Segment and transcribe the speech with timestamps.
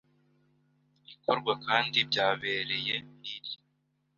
[1.13, 3.57] ikorwa kandi byabererye hirya